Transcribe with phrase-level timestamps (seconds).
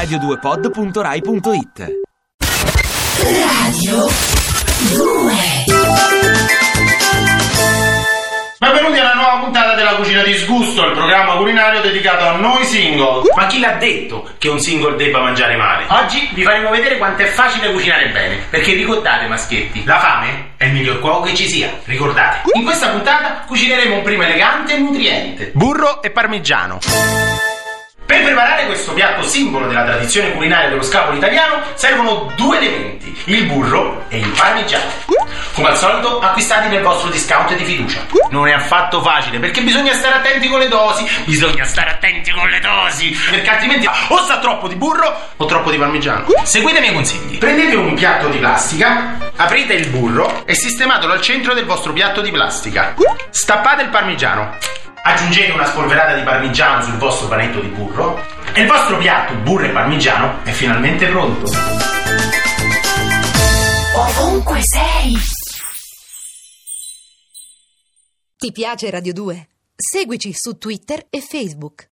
[0.00, 1.78] radio2pod.rai.it
[3.20, 4.08] Radio
[4.96, 5.32] 2
[8.58, 13.22] Benvenuti alla nuova puntata della Cucina di Sgusto, il programma culinario dedicato a noi single.
[13.34, 15.84] Ma chi l'ha detto che un single debba mangiare male?
[15.88, 20.64] Oggi vi faremo vedere quanto è facile cucinare bene, perché ricordate maschietti, La fame è
[20.64, 22.48] il miglior cuoco che ci sia, ricordate.
[22.54, 26.78] in questa puntata cucineremo un primo elegante e nutriente, burro e parmigiano.
[28.40, 34.06] Preparare questo piatto simbolo della tradizione culinaria dello scapolo italiano servono due elementi, il burro
[34.08, 34.90] e il parmigiano.
[35.52, 38.06] Come al solito acquistati nel vostro discount di fiducia.
[38.30, 42.48] Non è affatto facile perché bisogna stare attenti con le dosi, bisogna stare attenti con
[42.48, 46.24] le dosi, perché altrimenti o sa troppo di burro o troppo di parmigiano.
[46.42, 47.36] Seguite i miei consigli.
[47.36, 52.22] Prendete un piatto di plastica, aprite il burro e sistematelo al centro del vostro piatto
[52.22, 52.94] di plastica.
[53.28, 54.56] Stappate il parmigiano.
[55.02, 59.64] Aggiungete una spolverata di parmigiano sul vostro panetto di burro e il vostro piatto burro
[59.64, 61.50] e parmigiano è finalmente pronto.
[63.94, 65.16] Ovunque sei
[68.36, 69.48] Ti piace Radio 2?
[69.76, 71.88] Seguici su Twitter e Facebook.